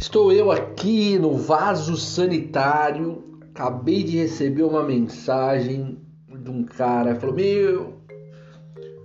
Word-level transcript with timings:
Estou 0.00 0.32
eu 0.32 0.50
aqui 0.50 1.18
no 1.18 1.36
vaso 1.36 1.94
sanitário. 1.94 3.22
Acabei 3.50 4.02
de 4.02 4.16
receber 4.16 4.62
uma 4.62 4.82
mensagem 4.82 6.00
de 6.26 6.50
um 6.50 6.64
cara. 6.64 7.16
Falou: 7.16 7.36
Meu, 7.36 8.00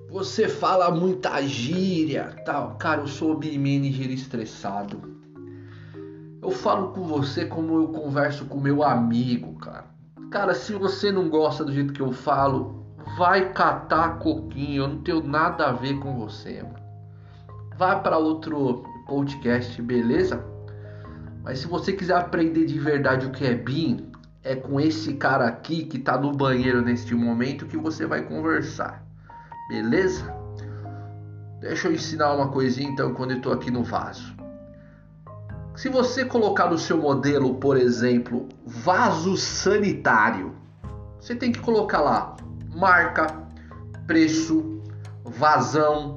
você 0.10 0.48
fala 0.48 0.90
muita 0.90 1.42
gíria, 1.42 2.34
tal. 2.46 2.78
Cara, 2.78 3.02
eu 3.02 3.08
sou 3.08 3.34
manager 3.34 4.10
estressado. 4.10 5.02
Eu 6.42 6.52
falo 6.52 6.94
com 6.94 7.04
você 7.04 7.44
como 7.44 7.76
eu 7.76 7.90
converso 7.90 8.46
com 8.46 8.58
meu 8.58 8.82
amigo, 8.82 9.54
cara. 9.56 9.88
Cara, 10.32 10.56
se 10.56 10.72
você 10.76 11.12
não 11.12 11.28
gosta 11.28 11.66
do 11.66 11.74
jeito 11.74 11.92
que 11.92 12.02
eu 12.02 12.14
falo, 12.14 12.86
vai 13.18 13.52
catar 13.52 14.20
coquinho. 14.20 14.84
Eu 14.84 14.88
não 14.88 15.02
tenho 15.02 15.22
nada 15.22 15.66
a 15.66 15.74
ver 15.74 16.00
com 16.00 16.18
você, 16.18 16.64
mano. 16.64 16.86
Vai 17.78 18.02
para 18.02 18.18
outro 18.18 18.86
podcast, 19.06 19.82
beleza? 19.82 20.55
Mas 21.46 21.60
se 21.60 21.68
você 21.68 21.94
quiser 21.94 22.18
aprender 22.18 22.66
de 22.66 22.80
verdade 22.80 23.28
o 23.28 23.32
que 23.32 23.46
é 23.46 23.54
BIM, 23.54 24.12
é 24.44 24.56
com 24.56 24.80
esse 24.80 25.14
cara 25.14 25.46
aqui 25.46 25.86
que 25.86 25.98
está 25.98 26.18
no 26.18 26.32
banheiro 26.32 26.82
neste 26.82 27.14
momento 27.14 27.68
que 27.68 27.78
você 27.78 28.08
vai 28.08 28.24
conversar. 28.24 29.06
Beleza? 29.70 30.26
Deixa 31.62 31.88
eu 31.88 31.94
ensinar 31.94 32.34
uma 32.34 32.50
coisinha 32.50 32.90
então 32.90 33.14
quando 33.14 33.32
eu 33.32 33.38
estou 33.38 33.54
aqui 33.54 33.70
no 33.70 33.84
vaso. 33.84 34.36
Se 35.76 35.88
você 35.88 36.26
colocar 36.26 36.68
no 36.68 36.80
seu 36.80 36.98
modelo, 36.98 37.56
por 37.56 37.78
exemplo, 37.78 38.50
vaso 38.66 39.38
sanitário, 39.38 40.56
você 41.20 41.36
tem 41.36 41.52
que 41.52 41.60
colocar 41.60 42.02
lá 42.02 42.36
marca, 42.74 43.28
preço, 44.08 44.82
vazão, 45.24 46.16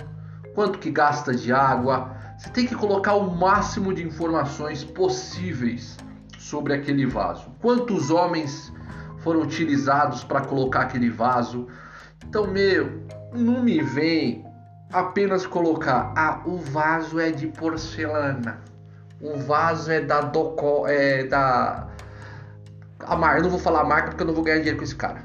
quanto 0.54 0.78
que 0.78 0.90
gasta 0.90 1.34
de 1.34 1.52
água, 1.52 2.16
você 2.38 2.50
tem 2.50 2.66
que 2.66 2.74
colocar 2.76 3.14
o 3.14 3.34
máximo 3.34 3.92
de 3.92 4.04
informações 4.04 4.84
possíveis 4.84 5.96
sobre 6.38 6.72
aquele 6.72 7.04
vaso. 7.04 7.50
Quantos 7.60 8.10
homens 8.10 8.72
foram 9.18 9.42
utilizados 9.42 10.22
para 10.22 10.42
colocar 10.42 10.82
aquele 10.82 11.10
vaso? 11.10 11.66
Então, 12.24 12.46
meu, 12.46 13.02
não 13.34 13.60
me 13.60 13.82
vem 13.82 14.46
apenas 14.92 15.46
colocar, 15.46 16.14
ah, 16.16 16.40
o 16.46 16.58
vaso 16.58 17.18
é 17.18 17.32
de 17.32 17.48
porcelana. 17.48 18.60
O 19.20 19.36
vaso 19.36 19.90
é 19.90 20.00
da 20.00 20.30
é 20.86 21.24
da 21.24 21.88
a 23.00 23.16
marca, 23.16 23.38
eu 23.38 23.42
não 23.42 23.50
vou 23.50 23.58
falar 23.58 23.80
a 23.80 23.84
marca 23.84 24.10
porque 24.10 24.22
eu 24.22 24.26
não 24.26 24.34
vou 24.34 24.44
ganhar 24.44 24.58
dinheiro 24.58 24.78
com 24.78 24.84
esse 24.84 24.94
cara. 24.94 25.24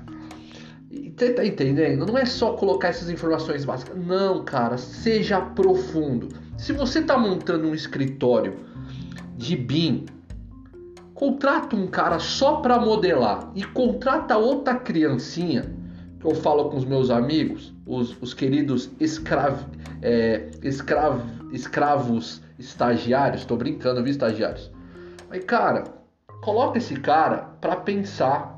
Você 1.15 1.31
tá 1.31 1.45
entendendo? 1.45 2.07
Não 2.07 2.17
é 2.17 2.25
só 2.25 2.53
colocar 2.53 2.87
essas 2.87 3.09
informações 3.09 3.65
básicas. 3.65 3.95
Não, 3.95 4.43
cara, 4.43 4.79
seja 4.79 5.39
profundo. 5.39 6.29
Se 6.57 6.71
você 6.71 6.99
está 6.99 7.17
montando 7.17 7.67
um 7.67 7.73
escritório 7.73 8.59
de 9.35 9.55
BIM, 9.55 10.05
contrata 11.13 11.75
um 11.75 11.87
cara 11.87 12.19
só 12.19 12.57
para 12.57 12.79
modelar 12.79 13.51
e 13.55 13.63
contrata 13.63 14.37
outra 14.37 14.75
criancinha, 14.75 15.73
que 16.19 16.25
eu 16.25 16.35
falo 16.35 16.69
com 16.69 16.77
os 16.77 16.85
meus 16.85 17.09
amigos, 17.09 17.73
os, 17.85 18.15
os 18.21 18.33
queridos 18.33 18.89
escrav, 18.99 19.59
é, 20.01 20.49
escrav, 20.61 21.21
escravos 21.51 22.41
estagiários, 22.57 23.41
estou 23.41 23.57
brincando, 23.57 24.01
viu, 24.01 24.11
estagiários? 24.11 24.71
Mas, 25.29 25.43
cara, 25.43 25.83
coloca 26.41 26.77
esse 26.77 26.95
cara 26.95 27.49
para 27.59 27.75
pensar 27.75 28.53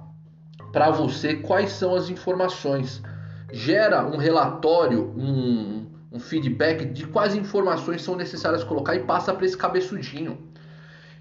para 0.71 0.91
você 0.91 1.35
quais 1.35 1.71
são 1.71 1.95
as 1.95 2.09
informações. 2.09 3.01
Gera 3.51 4.05
um 4.05 4.17
relatório, 4.17 5.13
um, 5.17 5.84
um 6.15 6.19
feedback 6.19 6.85
de 6.85 7.05
quais 7.05 7.35
informações 7.35 8.01
são 8.01 8.15
necessárias 8.15 8.63
colocar 8.63 8.95
e 8.95 9.03
passa 9.03 9.33
para 9.33 9.45
esse 9.45 9.57
cabeçudinho. 9.57 10.37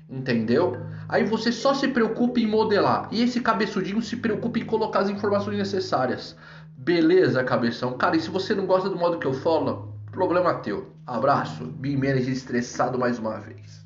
Entendeu? 0.09 0.77
Aí 1.08 1.24
você 1.24 1.51
só 1.51 1.74
se 1.74 1.89
preocupa 1.89 2.39
em 2.39 2.46
modelar 2.46 3.08
e 3.11 3.23
esse 3.23 3.41
cabeçudinho 3.41 4.01
se 4.01 4.17
preocupa 4.17 4.61
em 4.61 4.64
colocar 4.64 5.01
as 5.01 5.11
informações 5.11 5.58
necessárias. 5.58 6.36
Beleza, 6.77 7.42
cabeção? 7.42 7.98
Cara, 7.98 8.17
e 8.17 8.20
se 8.20 8.30
você 8.30 8.55
não 8.55 8.67
gosta 8.67 8.89
do 8.89 8.96
modo 8.96 9.18
que 9.18 9.27
eu 9.27 9.33
falo, 9.33 9.92
problema 10.13 10.55
teu. 10.55 10.92
Abraço, 11.05 11.64
Bim 11.64 11.97
Manager 11.97 12.29
estressado 12.29 12.97
mais 12.97 13.18
uma 13.18 13.41
vez. 13.41 13.83